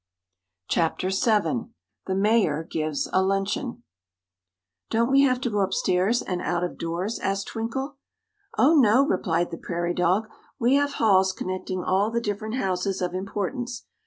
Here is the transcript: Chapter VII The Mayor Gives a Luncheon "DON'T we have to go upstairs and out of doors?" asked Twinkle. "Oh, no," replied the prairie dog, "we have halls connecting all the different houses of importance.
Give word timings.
Chapter 0.67 1.09
VII 1.09 1.69
The 2.07 2.15
Mayor 2.15 2.63
Gives 2.63 3.07
a 3.13 3.21
Luncheon 3.21 3.83
"DON'T 4.89 5.11
we 5.11 5.21
have 5.21 5.39
to 5.41 5.49
go 5.51 5.59
upstairs 5.59 6.23
and 6.23 6.41
out 6.41 6.63
of 6.63 6.79
doors?" 6.79 7.19
asked 7.19 7.49
Twinkle. 7.49 7.97
"Oh, 8.57 8.73
no," 8.73 9.05
replied 9.05 9.51
the 9.51 9.59
prairie 9.59 9.93
dog, 9.93 10.27
"we 10.57 10.73
have 10.73 10.93
halls 10.93 11.31
connecting 11.33 11.83
all 11.83 12.09
the 12.09 12.19
different 12.19 12.55
houses 12.55 12.99
of 12.99 13.13
importance. 13.13 13.85